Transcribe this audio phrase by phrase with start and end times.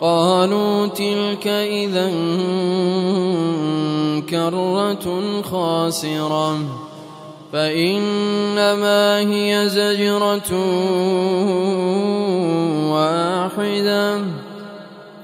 [0.00, 2.10] قالوا تلك إذا
[4.30, 6.58] كرة خاسرة
[7.52, 10.52] فإنما هي زجرة
[12.92, 14.20] واحدة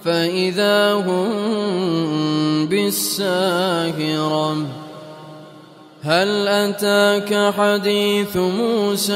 [0.04, 1.26] فإذا هم
[2.66, 4.56] بالساهرة.
[6.02, 9.12] هل أتاك حديث موسى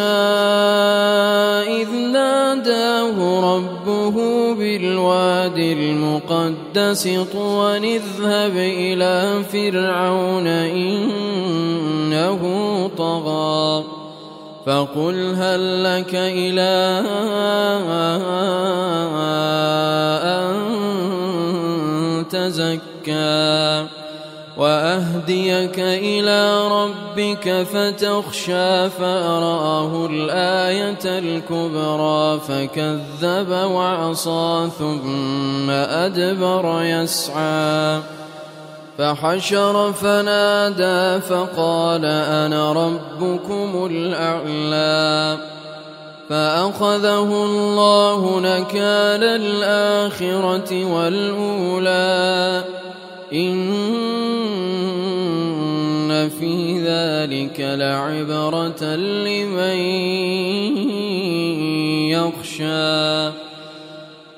[1.69, 4.15] إذ ناداه ربه
[4.55, 12.41] بالواد المقدس طوى اذهب إلى فرعون إنه
[12.99, 13.85] طغى
[14.67, 17.03] فقل هل لك إلى
[20.25, 20.55] أن
[22.31, 24.00] تزكى
[24.61, 38.01] وأهديك إلى ربك فتخشى فأراه الآية الكبرى فكذب وعصى ثم أدبر يسعى
[38.99, 45.39] فحشر فنادى فقال أنا ربكم الأعلى
[46.29, 52.65] فأخذه الله نكال الآخرة والأولى
[53.33, 53.61] إن
[56.41, 59.79] في ذلك لعبرة لمن
[62.11, 63.31] يخشى.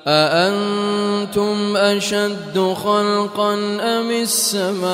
[0.07, 4.93] أأنتم أشد خلقا أم السماء؟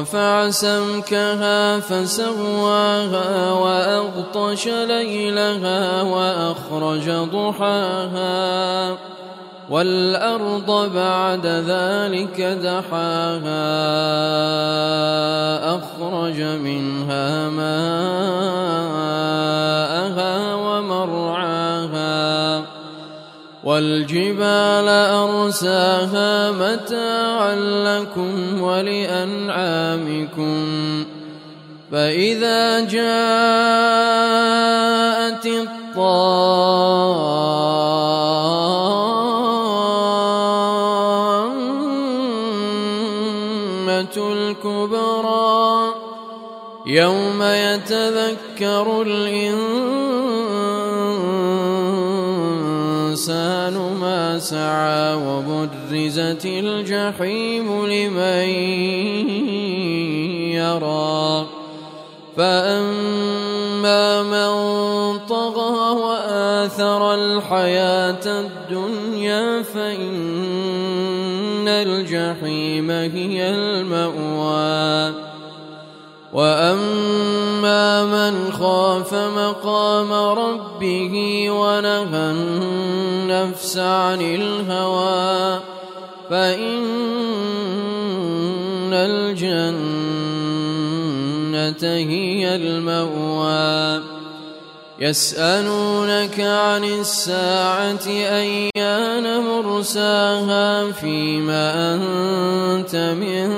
[0.00, 8.96] رفع سمكها فسواها وأغطش ليلها وأخرج ضحاها
[9.70, 13.64] والأرض بعد ذلك دحاها
[15.76, 18.94] أخرج منها ماءها
[20.54, 21.63] ومرعاها
[23.64, 30.54] والجبال أرساها متاعا لكم ولأنعامكم.
[31.92, 33.04] فإذا جاءت
[35.46, 35.94] الطامة
[44.16, 45.94] الكبرى
[46.86, 50.93] يوم يتذكر الإنسان
[54.00, 58.48] ما سعى وبرزت الجحيم لمن
[60.54, 61.46] يرى.
[62.36, 64.52] فأما من
[65.18, 75.14] طغى وآثر الحياة الدنيا فإن الجحيم هي المأوى.
[76.34, 82.32] وأما من خاف مقام ربه ونهى
[83.44, 85.60] النفس عن الهوى
[86.30, 86.84] فإن
[88.92, 89.84] الجنة
[91.82, 94.02] هي المأوى.
[94.98, 103.48] يسألونك عن الساعة أيان مرساها فيما أنت من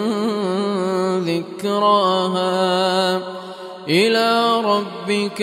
[1.25, 3.17] ذكراها.
[3.89, 5.43] إلى ربك